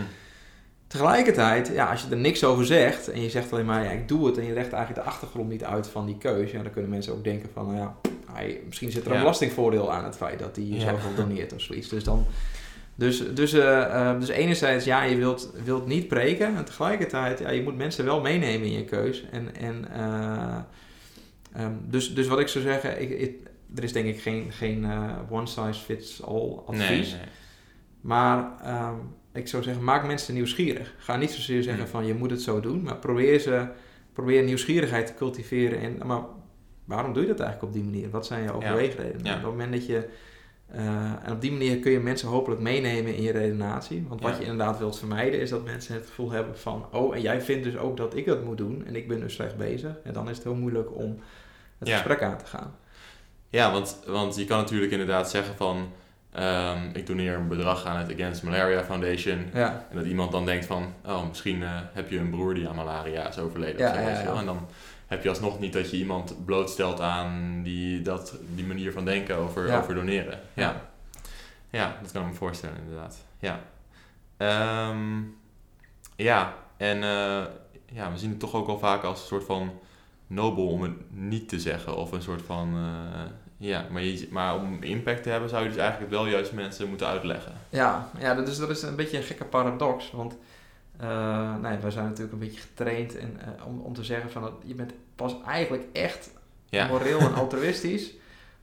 [0.88, 4.08] Tegelijkertijd, ja, als je er niks over zegt en je zegt alleen maar ja, ik
[4.08, 6.72] doe het en je legt eigenlijk de achtergrond niet uit van die keuze, ja, dan
[6.72, 7.96] kunnen mensen ook denken van nou ja,
[8.32, 9.20] hij, misschien zit er een Ja.
[9.22, 10.80] belastingvoordeel aan het feit dat hij Ja.
[10.90, 11.90] zoveel doneert of zoiets.
[11.90, 12.26] Dus dan,
[12.96, 17.64] dus, dus, eh, dus enerzijds ja, je wilt, wilt niet preken en tegelijkertijd ja, je
[17.64, 19.26] moet mensen wel meenemen in je keus.
[19.32, 19.88] En, en,
[21.54, 24.86] ehm, dus, dus wat ik zou zeggen, ik, ik- er is denk ik geen, geen
[24.86, 26.88] eh, one size fits all advies.
[26.90, 27.30] Nee, nee.
[28.02, 28.96] Maar ehm,
[29.34, 30.94] ik zou zeggen, maak mensen nieuwsgierig.
[30.98, 31.92] Ga niet zozeer zeggen Hmm.
[31.92, 33.68] van je moet het zo doen, maar probeer, ze,
[34.14, 35.80] probeer nieuwsgierigheid te cultiveren.
[35.80, 36.22] En, maar
[36.86, 38.10] waarom doe je dat eigenlijk op die manier?
[38.10, 39.24] Wat zijn je overweegredenen?
[39.26, 39.32] Ja.
[39.32, 40.10] En Op het moment dat je.
[40.72, 40.86] Eh,
[41.24, 44.06] en op die manier kun je mensen hopelijk meenemen in je redenatie.
[44.08, 44.38] Want wat Ja.
[44.40, 47.64] je inderdaad wilt vermijden is dat mensen het gevoel hebben van: oh, en jij vindt
[47.64, 49.92] dus ook dat ik dat moet doen en ik ben dus slecht bezig.
[50.04, 51.20] En dan is het heel moeilijk om
[51.80, 51.96] het Ja.
[51.96, 52.76] gesprek aan te gaan.
[53.50, 55.90] Ja, want, want je kan natuurlijk inderdaad zeggen van...
[56.32, 59.46] ehm, ik doneer een bedrag aan het Against Malaria Foundation.
[59.54, 60.94] Ja, En dat iemand dan denkt van...
[61.06, 63.80] Oh, misschien eh, heb je een broer die aan malaria is overleden.
[64.26, 64.36] Zo.
[64.36, 64.68] En dan
[65.10, 69.36] heb je alsnog niet dat je iemand blootstelt aan die, dat, die manier van denken
[69.36, 69.80] over, Ja.
[69.80, 70.40] over doneren.
[70.54, 70.82] Ja.
[71.70, 71.98] Ja.
[72.02, 73.18] dat kan ik me voorstellen inderdaad.
[73.40, 73.60] Ja,
[74.38, 75.22] Ehm,
[76.16, 76.54] ja.
[76.78, 77.44] en eh,
[77.92, 79.72] ja, we zien het toch ook wel vaak als een soort van
[80.28, 81.96] nobel om het niet te zeggen.
[81.98, 82.74] Of een soort van...
[82.76, 83.22] eh,
[83.58, 86.90] ja, maar, je, maar om impact te hebben zou je dus eigenlijk wel juist mensen
[86.90, 87.52] moeten uitleggen.
[87.70, 90.12] Ja, ja dat, is, dat is een beetje een gekke paradox.
[90.12, 90.38] Want
[91.00, 94.42] eh nee, wij zijn natuurlijk een beetje getraind en, eh, om, om te zeggen van
[94.42, 96.32] dat je bent pas eigenlijk echt
[96.70, 98.14] Ja, moreel en altruïstisch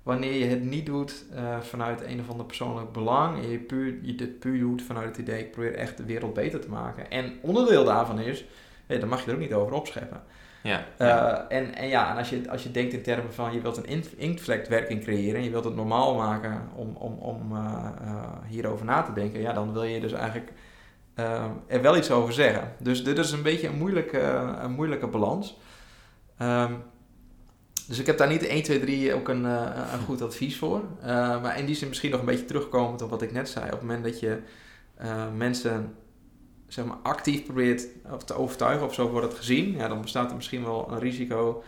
[0.03, 3.99] wanneer je het niet doet eh, vanuit een of ander persoonlijk belang en je, puur,
[4.03, 7.11] je dit puur doet vanuit het idee ik probeer echt de wereld beter te maken.
[7.11, 8.45] En onderdeel daarvan is,
[8.87, 10.23] hé, daar mag je er ook niet over opscheppen.
[10.63, 11.47] ja, ja.
[11.49, 13.87] en, en ja, en als je, als je denkt in termen van je wilt een
[13.87, 17.59] in- inktvlekwerking creëren en je wilt het normaal maken om, om, om
[18.49, 20.53] hierover na te denken, ja, dan wil je dus eigenlijk
[21.17, 22.73] eh, er wel iets over zeggen.
[22.79, 24.21] Dus dit is een beetje een moeilijke,
[24.61, 25.59] een moeilijke balans.
[26.39, 26.73] Ehm,
[27.87, 30.83] dus ik heb daar niet 1, 2, 3 ook een, eh, een goed advies voor.
[31.01, 33.65] Eh, maar in die zin misschien nog een beetje terugkomend op wat ik net zei.
[33.65, 34.39] Op het moment dat je
[35.37, 35.95] mensen
[36.67, 37.87] zeg maar, actief probeert
[38.25, 41.63] te overtuigen of zo wordt het gezien, ja, dan bestaat er misschien wel een risico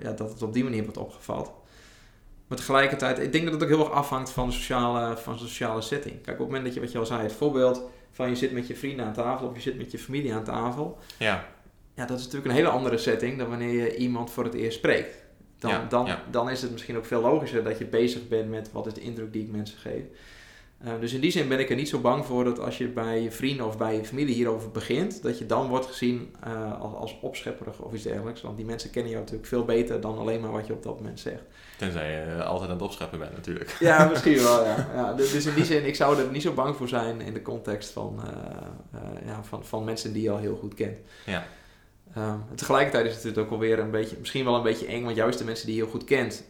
[0.00, 1.52] ja, dat het op die manier wordt opgevat.
[2.46, 5.38] Maar tegelijkertijd, ik denk dat het ook heel erg afhangt van de sociale, van de
[5.38, 6.14] sociale setting.
[6.14, 8.52] Kijk, op het moment dat je, wat je al zei, het voorbeeld van je zit
[8.52, 11.46] met je vrienden aan tafel of je zit met je familie aan tafel, ja.
[11.94, 14.78] ja, dat is natuurlijk een hele andere setting dan wanneer je iemand voor het eerst
[14.78, 15.24] spreekt.
[15.58, 16.22] Dan, Ja, dan, ja.
[16.30, 19.00] dan is het misschien ook veel logischer dat je bezig bent met wat is de
[19.00, 20.02] indruk die ik mensen geef.
[20.78, 22.88] Eh, dus in die zin ben ik er niet zo bang voor dat als je
[22.88, 26.80] bij je vrienden of bij je familie hierover begint, dat je dan wordt gezien eh,
[26.80, 28.40] als, als opschepperig of iets dergelijks.
[28.40, 30.98] Want die mensen kennen jou natuurlijk veel beter dan alleen maar wat je op dat
[30.98, 31.42] moment zegt.
[31.82, 33.76] Tenzij je altijd aan het opscheppen bent natuurlijk.
[33.80, 34.88] Ja, misschien wel, ja.
[34.94, 37.42] ja dus in die zin, ik zou er niet zo bang voor zijn in de
[37.42, 38.32] context van, eh,
[39.00, 40.98] eh, ja, van, van mensen die je al heel goed kent.
[41.26, 41.46] Ja.
[42.14, 45.04] Ehm, en tegelijkertijd is het natuurlijk ook alweer een beetje, misschien wel een beetje eng,
[45.04, 46.44] want juist de mensen die je heel goed kent,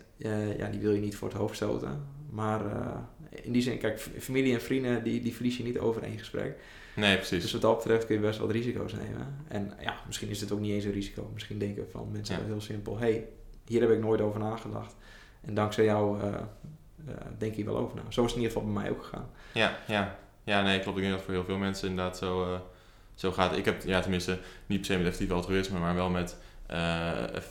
[0.56, 2.06] ja, die wil je niet voor het hoofd stoten.
[2.30, 2.96] Maar eh,
[3.30, 6.56] in die zin, kijk, familie en vrienden, die, die verlies je niet over één gesprek.
[6.96, 7.42] Nee, precies.
[7.42, 9.44] Dus wat dat betreft kun je best wat risico's nemen.
[9.48, 11.30] En ja, misschien is het ook niet eens een risico.
[11.32, 12.44] Misschien denken van mensen Ja.
[12.44, 13.26] heel simpel, hey,
[13.66, 14.94] hier heb ik nooit over nagedacht.
[15.42, 18.02] En dankzij jou eh, eh, denk ik wel over na.
[18.08, 19.30] Zo is het in ieder geval bij mij ook gegaan.
[19.52, 20.18] Ja, ja.
[20.44, 20.96] Ja, nee, klopt.
[20.96, 22.60] Ik denk dat voor heel veel mensen inderdaad zo, eh,
[23.14, 23.56] zo gaat.
[23.56, 26.36] Ik heb, ja, tenminste, niet per se met effectief altruïsme, maar wel met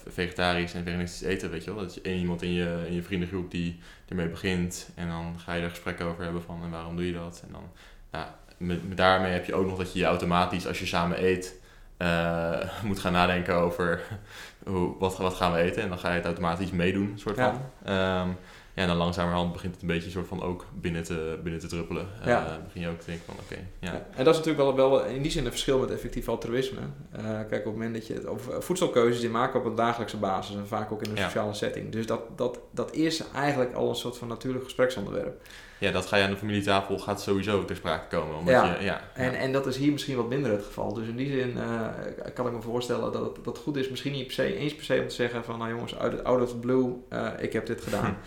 [0.07, 1.83] vegetarisch en veganistisch eten, weet je wel.
[1.83, 5.53] Dat je één iemand in je, in je vriendengroep die ermee begint en dan ga
[5.53, 7.43] je er gesprekken over hebben van en waarom doe je dat?
[7.47, 7.63] En dan,
[8.11, 11.60] ja, met daarmee heb je ook nog dat je je automatisch, als je samen eet,
[12.01, 14.01] eh, moet gaan nadenken over
[14.69, 15.81] hoe, wat, wat gaan we eten.
[15.81, 17.51] En dan ga je het automatisch meedoen, soort Ja.
[17.51, 17.61] van.
[17.93, 18.29] Ehm,
[18.73, 21.67] ja, en dan langzamerhand begint het een beetje soort van ook binnen te, binnen te
[21.67, 22.07] druppelen.
[22.21, 22.59] Eh, Ja.
[22.63, 23.91] begin je ook te denken van oké, ja.
[23.91, 26.79] Ja, En dat is natuurlijk wel, wel in die zin een verschil met effectief altruïsme.
[27.11, 30.17] Eh, kijk, op het moment dat je het over voedselkeuzes die maken op een dagelijkse
[30.17, 31.23] basis en vaak ook in een Ja.
[31.23, 31.91] sociale setting.
[31.91, 35.41] Dus dat, dat, dat is eigenlijk al een soort van natuurlijk gespreksonderwerp.
[35.81, 38.37] Ja, dat ga je aan de familietafel gaat sowieso ter sprake komen.
[38.37, 38.75] Omdat Ja.
[38.75, 39.37] Je, ja, En, ja.
[39.37, 40.93] en dat is hier misschien wat minder het geval.
[40.93, 41.87] Dus in die zin eh,
[42.33, 44.85] kan ik me voorstellen dat het, dat goed is, misschien niet per se, eens per
[44.85, 47.65] se om te zeggen van, nou jongens, out, out of the blue, eh, ik heb
[47.65, 48.17] dit gedaan.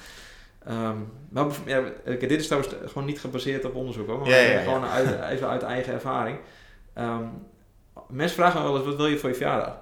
[0.66, 0.96] Ehm,
[1.28, 5.30] maar ja, dit is trouwens gewoon niet gebaseerd op onderzoek hoor, maar Ja, gewoon uit,
[5.30, 6.38] even uit eigen ervaring.
[6.92, 7.24] Ehm,
[8.08, 9.76] mensen vragen me wel eens, wat wil je voor je verjaardag?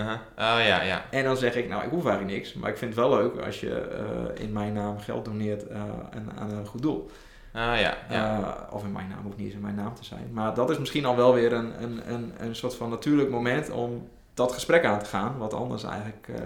[0.00, 1.04] Oh ja, ja.
[1.10, 3.44] En dan zeg ik, nou ik hoef eigenlijk niks, maar ik vind het wel leuk
[3.44, 5.80] als je eh, in mijn naam geld doneert eh,
[6.10, 7.10] aan, aan een goed doel.
[7.52, 8.38] Ah ja, ja.
[8.38, 10.30] Eh, of in mijn naam, hoeft niet eens in mijn naam te zijn.
[10.32, 13.70] Maar dat is misschien al wel weer een, een, een, een soort van natuurlijk moment
[13.70, 16.36] om dat gesprek aan te gaan, wat anders eigenlijk uh,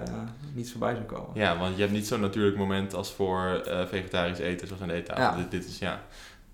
[0.53, 1.31] niet voorbij zou komen.
[1.35, 4.93] Ja, want je hebt niet zo'n natuurlijk moment als voor uh, vegetarisch eten, zoals de
[4.93, 5.23] eettafel.
[5.23, 5.37] Ja.
[5.37, 6.01] Dit, dit, is, ja.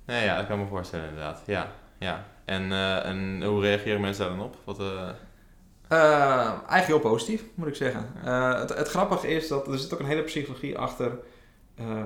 [0.04, 1.42] Nee, ja, dat kan ik me voorstellen inderdaad.
[1.46, 2.24] Ja, ja.
[2.44, 4.56] En, uh, en hoe reageren mensen daar dan op?
[4.64, 4.78] Wat,
[5.88, 8.06] eigenlijk heel positief, moet ik zeggen.
[8.60, 11.18] Het, het, grappige is dat er zit ook een hele psychologie achter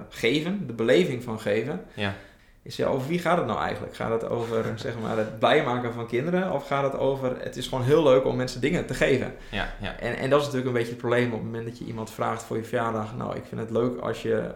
[0.08, 1.84] geven, de beleving van geven.
[1.94, 2.14] Ja
[2.62, 3.94] is ja, over wie gaat het nou eigenlijk?
[3.94, 6.52] Gaat het over zeg maar, het blij maken van kinderen?
[6.52, 9.34] Of gaat het over, het is gewoon heel leuk om mensen dingen te geven?
[9.50, 9.98] Ja, ja.
[9.98, 12.10] En, en dat is natuurlijk een beetje het probleem op het moment dat je iemand
[12.10, 13.16] vraagt voor je verjaardag.
[13.16, 14.50] Nou, ik vind het leuk als je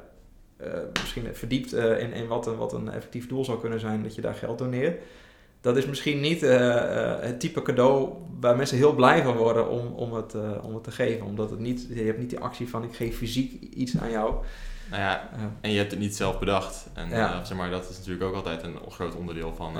[0.61, 0.67] uh,
[1.01, 4.15] misschien verdiept uh, in, in wat, een, wat een effectief doel zou kunnen zijn, dat
[4.15, 5.03] je daar geld doneert.
[5.67, 9.87] Dat is misschien niet uh, het type cadeau waar mensen heel blij van worden om,
[9.87, 11.27] om, het, om het te geven.
[11.27, 14.35] Omdat het niet, je hebt niet die actie van ik geef fysiek iets aan jou.
[14.91, 15.29] Nou ja,
[15.61, 16.87] en je hebt het niet zelf bedacht.
[16.95, 17.11] En
[17.47, 19.73] zeg maar, dat is natuurlijk ook altijd een groot onderdeel van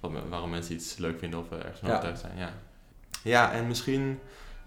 [0.00, 2.32] wat, waarom mensen iets leuk vinden of ergens van overtuigd zijn.
[2.36, 2.50] Ja.
[3.22, 4.18] ja, en misschien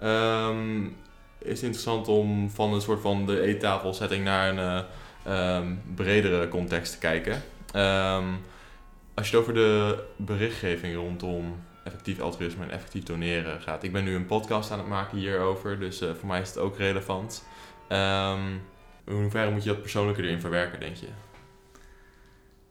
[0.03, 0.95] um,
[1.37, 4.85] is het interessant om van een soort van de eettafelsetting naar een
[5.33, 7.41] um, bredere context te kijken.
[7.75, 8.39] Um,
[9.15, 13.83] als je het over de berichtgeving rondom effectief altruïsme en effectief doneren gaat.
[13.83, 16.57] Ik ben nu een podcast aan het maken hierover, dus uh, voor mij is het
[16.57, 17.45] ook relevant.
[17.89, 18.61] Um,
[19.05, 21.07] in hoeverre moet je dat persoonlijke erin verwerken, denk je?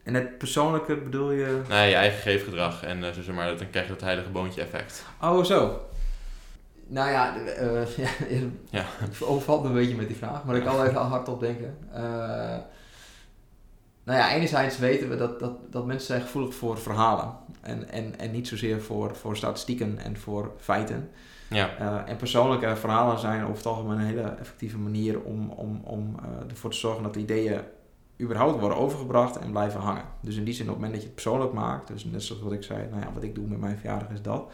[0.03, 1.63] En het persoonlijke bedoel je?
[1.69, 2.83] Nee, je eigen geefgedrag.
[2.83, 5.05] En uh, zeg maar, dan krijg je dat heilige boontje effect.
[5.23, 5.81] Oh, zo.
[6.87, 8.09] Nou ja, uh, ja,
[8.71, 8.85] ja.
[9.21, 10.45] overvalt een beetje met die vraag.
[10.45, 11.79] Maar ik kan even hardop denken.
[11.95, 12.57] Uh,
[14.05, 17.33] nou ja, enerzijds weten we dat, dat, dat mensen zijn gevoelig voor verhalen.
[17.61, 21.11] En, en, en niet zozeer voor, voor statistieken en voor feiten.
[21.49, 21.81] Ja.
[21.81, 26.15] Uh, en persoonlijke verhalen zijn over het algemeen een hele effectieve manier om, om, om
[26.21, 27.61] uh, ervoor te zorgen dat de ideeën
[28.21, 30.05] überhaupt worden overgebracht en blijven hangen.
[30.21, 32.43] Dus in die zin, op het moment dat je het persoonlijk maakt, dus net zoals
[32.43, 34.53] wat ik zei, nou ja, wat ik doe met mijn verjaardag is dat.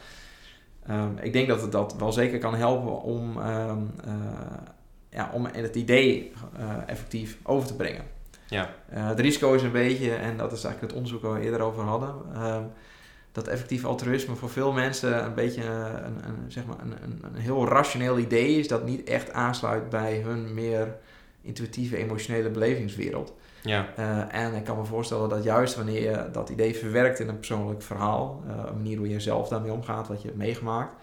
[0.90, 4.12] Um, ik denk dat het dat wel zeker kan helpen om, um, uh,
[5.10, 6.32] ja, om het idee
[6.86, 8.04] effectief over te brengen.
[8.50, 8.70] Ja.
[8.88, 11.82] het risico is een beetje, en dat is eigenlijk het onderzoek waar we eerder over
[11.82, 12.14] hadden.
[12.44, 12.70] Um,
[13.32, 17.40] dat effectief altruïsme voor veel mensen een beetje een, een zeg maar een, een, een,
[17.40, 20.96] heel rationeel idee is dat niet echt aansluit bij hun meer
[21.42, 23.34] intuïtieve emotionele belevingswereld.
[23.62, 23.88] Ja.
[23.98, 27.36] Uh, en ik kan me voorstellen dat juist wanneer je dat idee verwerkt in een
[27.36, 30.94] persoonlijk verhaal, uh, een manier hoe je zelf daarmee omgaat, wat je hebt meegemaakt,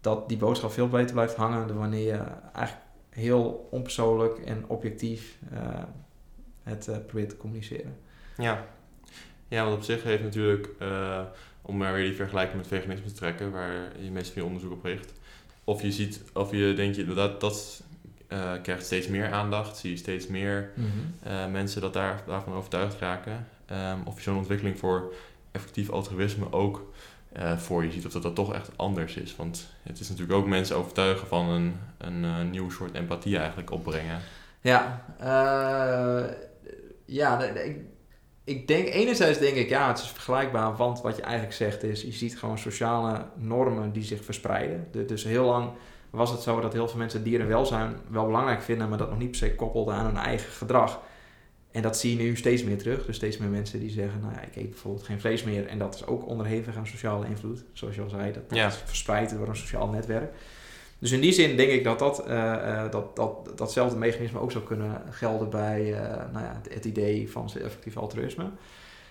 [0.00, 5.38] dat die boodschap veel beter blijft hangen dan wanneer je eigenlijk heel onpersoonlijk en objectief
[5.52, 5.58] uh,
[6.62, 7.96] het probeert te communiceren.
[8.36, 8.66] Ja.
[9.48, 10.68] ja, want op zich heeft natuurlijk
[11.62, 14.84] om maar weer die vergelijking met veganisme te trekken, waar je meest veel onderzoek op
[14.84, 15.12] richt.
[15.64, 17.82] Of je ziet, of je denk je dat dat
[18.28, 20.90] uh, krijgt steeds meer aandacht, zie je steeds meer mm
[21.22, 21.50] -hmm.
[21.50, 23.46] mensen dat daar, daarvan overtuigd raken.
[23.72, 25.14] Um, of je zo'n ontwikkeling voor
[25.52, 26.92] effectief altruïsme ook
[27.36, 29.36] uh, voor je ziet, of dat dat toch echt anders is.
[29.36, 33.70] Want het is natuurlijk ook mensen overtuigen van een, een, een nieuw soort empathie eigenlijk
[33.70, 34.20] opbrengen.
[34.60, 35.04] Ja,
[37.12, 37.76] ja, ik
[38.50, 42.02] ik denk, enerzijds denk ik, ja, het is vergelijkbaar, want wat je eigenlijk zegt is,
[42.02, 44.88] je ziet gewoon sociale normen die zich verspreiden.
[45.06, 45.70] dus heel lang
[46.10, 49.30] was het zo dat heel veel mensen dierenwelzijn wel belangrijk vinden, maar dat nog niet
[49.30, 51.00] per se koppelden aan hun eigen gedrag.
[51.70, 53.06] En dat zie je nu steeds meer terug.
[53.06, 55.66] Dus steeds meer mensen die zeggen, nou ja, ik eet bijvoorbeeld geen vlees meer.
[55.66, 57.64] En dat is ook onderhevig aan sociale invloed.
[57.72, 60.32] Zoals je al zei, dat, dat verspreidt door een sociaal netwerk.
[61.00, 64.64] Dus in die zin denk ik dat, dat, uh, dat, dat datzelfde mechanisme ook zou
[64.64, 65.98] kunnen gelden bij uh,
[66.32, 68.44] nou ja, het, idee van effectief altruïsme.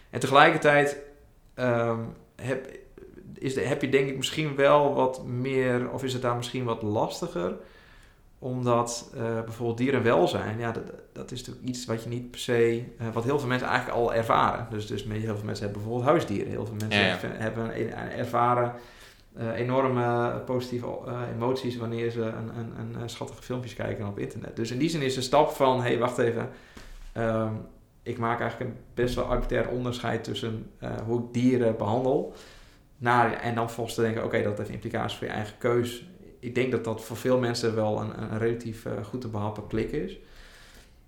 [0.09, 0.97] En tegelijkertijd
[1.55, 2.67] um, heb,
[3.33, 6.63] is de, heb je denk ik misschien wel wat meer, of is het daar misschien
[6.63, 7.55] wat lastiger,
[8.39, 12.83] omdat uh, bijvoorbeeld dierenwelzijn, ja, dat, dat, is natuurlijk iets wat je niet per se,
[13.13, 14.67] wat heel veel mensen eigenlijk al ervaren.
[14.69, 17.17] Dus, dus heel veel mensen hebben bijvoorbeeld huisdieren, heel veel mensen ja, ja.
[17.21, 17.73] hebben
[18.17, 18.73] ervaren
[19.37, 24.55] uh, enorme positieve uh, emoties wanneer ze een, een, een, schattige filmpjes kijken op internet.
[24.55, 26.49] Dus in die zin is de stap van, hé, hey, wacht even,
[27.17, 27.65] um,
[28.03, 30.71] ik maak eigenlijk een best wel arbitrair onderscheid tussen
[31.05, 32.33] hoe ik dieren behandel,
[32.97, 36.05] naar, en dan volgens te denken, oké, dat heeft implicaties voor je eigen keus.
[36.39, 39.91] Ik denk dat dat voor veel mensen wel een, een relatief goed te behappen klik
[39.91, 40.17] is.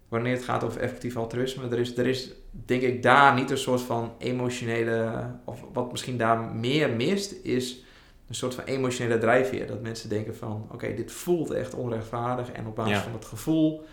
[0.08, 3.58] Wanneer het gaat over effectief altruïsme, er is, er is denk ik daar niet een
[3.58, 7.84] soort van emotionele, of wat misschien daar meer mist, is
[8.32, 9.68] een soort van emotionele drijfveer.
[9.68, 12.52] Dat mensen denken van, oké, dit voelt echt onrechtvaardig.
[12.52, 13.84] En op basis van het gevoel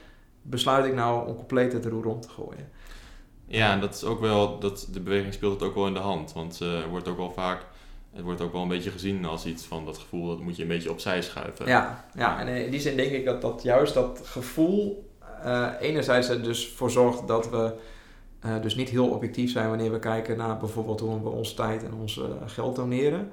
[0.42, 2.68] besluit ik nou om compleet het roer om te gooien.
[3.46, 6.01] Ja, en dat is ook wel, dat, de beweging speelt het ook wel in de
[6.01, 6.33] hand.
[6.33, 7.61] Want uh, er wordt ook wel vaak,
[8.12, 10.62] het wordt ook wel een beetje gezien als iets van dat gevoel, dat moet je
[10.62, 11.66] een beetje opzij schuiven.
[11.66, 15.11] Ja, ja en in die zin denk ik dat, dat juist dat gevoel
[15.44, 17.72] uh, enerzijds er dus voor zorgt dat we
[18.46, 21.85] uh, dus niet heel objectief zijn wanneer we kijken naar bijvoorbeeld hoe we onze tijd
[21.85, 23.31] en ons geld doneren.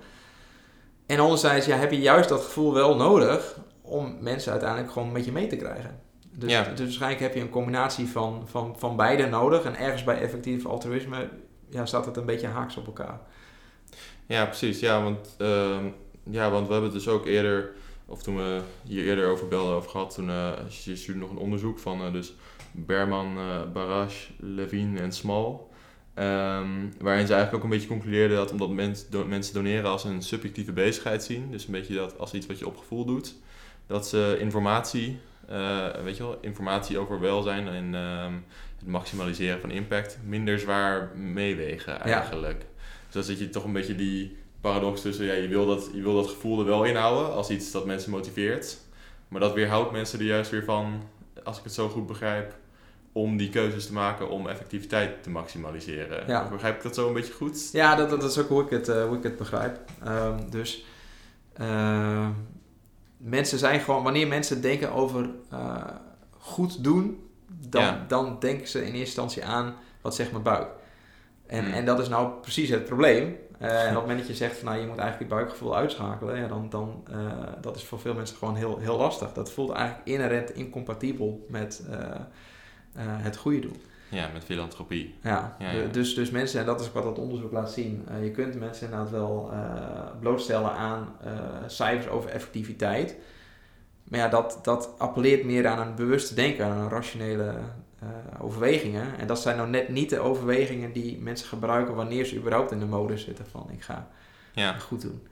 [1.05, 5.25] En anderzijds ja, heb je juist dat gevoel wel nodig om mensen uiteindelijk gewoon met
[5.25, 5.99] je mee te krijgen.
[6.31, 6.63] Dus, Ja.
[6.63, 9.63] dus waarschijnlijk heb je een combinatie van, van, van beide nodig.
[9.63, 11.29] En ergens bij effectief altruïsme
[11.69, 13.19] ja, staat het een beetje haaks op elkaar.
[14.25, 14.79] Ja, precies.
[14.79, 15.85] Ja want, ehm,
[16.23, 17.71] ja, want we hebben het dus ook eerder,
[18.05, 20.51] of toen we hier eerder over belden over gehad, toen eh,
[20.83, 22.33] je stuurde nog een onderzoek van eh, dus
[22.71, 25.57] Berman, eh Barash, Levine en Small.
[26.15, 26.67] Ehm,
[26.99, 30.21] waarin ze eigenlijk ook een beetje concludeerden dat omdat mens, do- mensen doneren als een
[30.21, 33.35] subjectieve bezigheid zien, dus een beetje dat als iets wat je op gevoel doet,
[33.87, 38.33] dat ze informatie, eh, weet je wel, informatie over welzijn en ehm,
[38.79, 42.59] het maximaliseren van impact minder zwaar meewegen eigenlijk.
[43.05, 46.01] Dus dan zit je toch een beetje die paradox tussen, ja, je wil dat, je
[46.01, 48.77] wil dat gevoel er wel inhouden als iets dat mensen motiveert,
[49.27, 51.03] maar dat weerhoudt mensen er juist weer van,
[51.43, 52.53] als ik het zo goed begrijp,
[53.17, 56.27] om die keuzes te maken om effectiviteit te maximaliseren.
[56.27, 56.47] Ja.
[56.49, 57.69] Begrijp ik dat zo een beetje goed?
[57.71, 59.79] Ja, dat, dat is ook hoe ik het, eh, hoe ik het begrijp.
[60.03, 60.85] Ehm, dus
[61.53, 62.27] eh,
[63.17, 65.83] mensen zijn gewoon, wanneer mensen denken over eh,
[66.37, 67.29] goed doen,
[67.69, 68.05] dan, Ja.
[68.07, 70.67] dan denken ze in eerste instantie aan wat zegt mijn buik.
[71.47, 71.73] En, Hmm.
[71.73, 73.37] en dat is nou precies het probleem.
[73.59, 75.75] Eh, en op het moment dat je zegt van nou je moet eigenlijk je buikgevoel
[75.75, 77.03] uitschakelen, ja, dan, dan
[77.61, 79.33] dat is voor veel mensen gewoon heel, heel lastig.
[79.33, 81.83] Dat voelt eigenlijk inherent incompatibel met
[83.03, 83.81] het goede doen.
[84.09, 85.15] Ja, met filantropie.
[85.21, 85.85] Ja, Ja, ja.
[85.87, 88.85] Dus, dus mensen, en dat is wat dat onderzoek laat zien, eh, je kunt mensen
[88.85, 89.59] inderdaad wel eh,
[90.19, 91.31] blootstellen aan eh,
[91.67, 93.15] cijfers over effectiviteit.
[94.03, 97.53] Maar ja, dat, dat appelleert meer aan een bewuste denken, aan een rationele
[97.99, 98.07] eh,
[98.39, 99.17] overwegingen.
[99.19, 102.79] En dat zijn nou net niet de overwegingen die mensen gebruiken wanneer ze überhaupt in
[102.79, 104.07] de mode zitten van ik ga
[104.53, 104.73] Ja.
[104.73, 105.27] goed doen.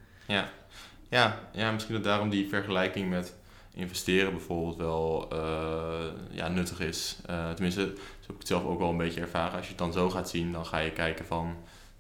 [1.09, 3.33] Ja, ja, misschien dat daarom die vergelijking met
[3.73, 7.17] investeren bijvoorbeeld wel eh, ja, nuttig is.
[7.25, 9.53] Eh, tenminste, zo heb ik het zelf ook wel een beetje ervaren.
[9.55, 11.55] Als je het dan zo gaat zien, dan ga je kijken van...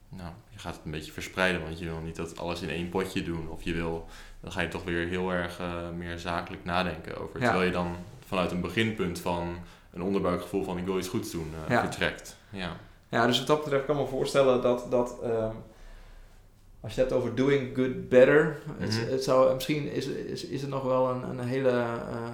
[0.09, 2.89] Nou, je gaat het een beetje verspreiden, want je wil niet dat alles in één
[2.89, 3.49] potje doen.
[3.49, 4.05] Of je wil,
[4.39, 7.39] dan ga je toch weer heel erg eh, meer zakelijk nadenken over.
[7.39, 7.45] Ja.
[7.45, 7.95] Terwijl je dan
[8.27, 9.57] vanuit een beginpunt van
[9.93, 11.79] een onderbuikgevoel van ik wil iets goeds doen, eh, Ja.
[11.81, 12.37] vertrekt.
[12.49, 12.69] Ja.
[13.09, 15.55] Ja, dus wat dat betreft kan ik me voorstellen dat, dat ehm,
[16.83, 19.11] als je het hebt over doing good better, het, Mhm.
[19.11, 22.27] het zou, misschien is, is, is het nog wel een, een hele eh,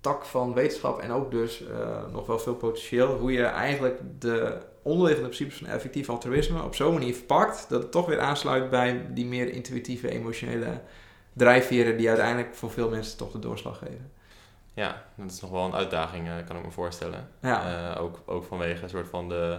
[0.00, 4.58] tak van wetenschap en ook dus eh, nog wel veel potentieel, hoe je eigenlijk de
[4.82, 9.06] onderliggende principes van effectief altruïsme op zo'n manier verpakt, dat het toch weer aansluit bij
[9.10, 10.80] die meer intuïtieve, emotionele
[11.32, 14.10] drijfveren die uiteindelijk voor veel mensen toch de doorslag geven.
[14.74, 17.28] ja, dat is nog wel een uitdaging, eh, kan ik me voorstellen.
[17.42, 19.58] Ja, ook, ook vanwege een soort van de,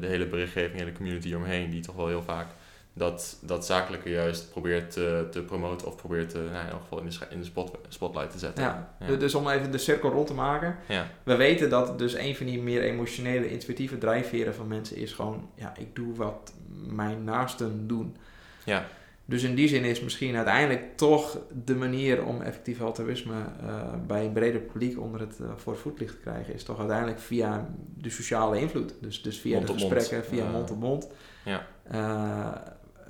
[0.00, 2.46] de hele berichtgeving, de hele community omheen, die toch wel heel vaak
[2.94, 6.98] dat, dat zakelijke juist probeert te, te promoten of probeert te, nou, in elk geval
[6.98, 8.64] in de, in de spot, spotlight te zetten.
[8.64, 8.94] ja.
[9.06, 9.16] Ja.
[9.16, 12.46] Dus om even de cirkel rond te maken, Ja, We weten dat dus een van
[12.46, 16.52] die meer emotionele, intuïtieve drijfveren van mensen is gewoon, ja, ik doe wat
[16.86, 18.16] mijn naasten doen.
[18.64, 18.84] ja,
[19.24, 23.34] Dus in die zin is misschien uiteindelijk toch de manier om effectief altruïsme
[23.66, 26.78] eh, bij een breder publiek onder het eh, voor het voetlicht te krijgen, is toch
[26.78, 28.94] uiteindelijk via de sociale invloed.
[29.00, 29.92] Dus, dus via Mond de mond.
[29.92, 30.50] gesprekken, via Ja.
[30.50, 31.08] mond op mond.
[31.44, 31.66] Ja.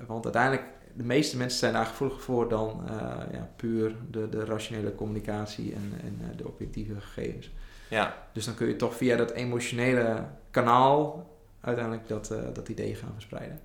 [0.07, 2.95] Want uiteindelijk, de meeste mensen zijn daar gevoeliger voor dan eh,
[3.33, 7.51] ja, puur de, de rationele communicatie en, en eh, de objectieve gegevens.
[7.89, 12.95] ja, Dus dan kun je toch via dat emotionele kanaal uiteindelijk dat, eh, dat idee
[12.95, 13.61] gaan verspreiden.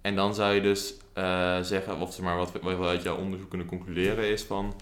[0.00, 0.94] En dan zou je dus
[1.60, 4.74] zeggen, of zeg maar wat we, wat we uit jouw onderzoek kunnen concluderen is van,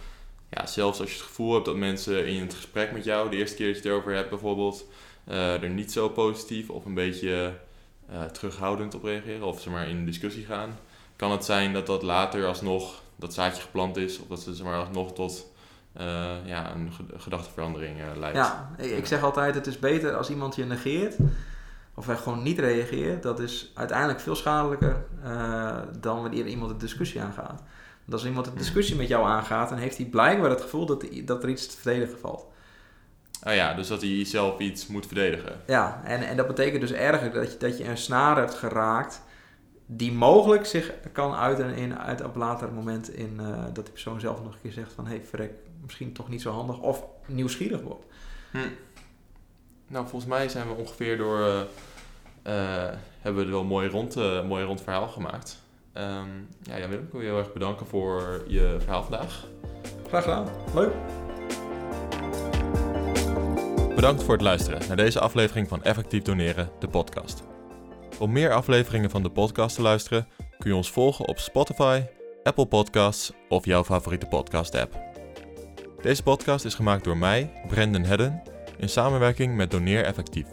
[0.49, 3.37] ja, zelfs als je het gevoel hebt dat mensen in het gesprek met jou, de
[3.37, 4.87] eerste keer dat je het erover hebt bijvoorbeeld,
[5.27, 7.55] er niet zo positief of een beetje
[8.11, 10.71] eh, terughoudend op reageren, of zeg maar in discussie gaan,
[11.17, 14.79] kan het zijn dat dat later alsnog dat zaadje geplant is, of dat ze maar
[14.79, 15.47] alsnog tot
[15.93, 18.37] eh, ja, een ge- gedachteverandering eh, leidt.
[18.37, 21.17] Ja, ik, zeg altijd, het is beter als iemand je negeert,
[21.95, 23.23] of er gewoon niet reageert.
[23.23, 25.05] Dat is uiteindelijk veel schadelijker
[26.01, 27.63] dan wanneer iemand de discussie aangaat.
[28.05, 28.61] Want als iemand de Hmm.
[28.61, 31.77] discussie met jou aangaat, dan heeft hij blijkbaar het gevoel dat, dat er iets te
[31.77, 32.45] verdedigen valt.
[33.47, 35.61] Oh ja, dus dat hij zelf iets moet verdedigen.
[35.67, 39.23] Ja, en, en dat betekent dus erger dat je, dat je een snaar hebt geraakt
[39.87, 43.93] die mogelijk zich kan uiten in, uit op een later moment in eh, dat die
[43.93, 46.79] persoon zelf nog een keer zegt van hé, hey, verrek, misschien toch niet zo handig
[46.79, 48.05] of nieuwsgierig wordt.
[48.51, 48.59] Hm.
[49.89, 51.41] Nou, volgens mij zijn we ongeveer door.
[51.41, 51.61] eh,
[52.43, 54.15] eh, hebben we er wel een mooi rond,
[54.47, 55.63] mooi rond verhaal gemaakt.
[55.93, 56.29] Ehm
[56.63, 59.47] ja, Jan Willem, ik wil je heel erg bedanken voor je verhaal vandaag.
[60.09, 60.49] Graag gedaan.
[60.75, 60.93] Leuk.
[64.07, 67.43] Bedankt voor het luisteren naar deze aflevering van Effectief Doneren, de podcast.
[68.19, 70.29] Om meer afleveringen van de podcast te luisteren,
[70.59, 72.03] kun je ons volgen op Spotify,
[72.43, 74.99] Apple Podcasts of jouw favoriete podcast-app.
[76.03, 78.43] Deze podcast is gemaakt door mij, Brendan Hedden,
[78.79, 80.47] in samenwerking met Doneer Effectief.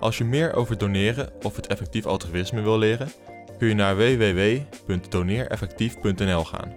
[0.00, 3.12] Als je meer over doneren of het effectief altruïsme wil leren,
[3.58, 6.74] kun je naar www.doneereffectief.nl gaan.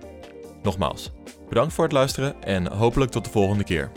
[0.62, 1.12] Nogmaals,
[1.50, 3.92] bedankt voor het luisteren en hopelijk tot de volgende keer.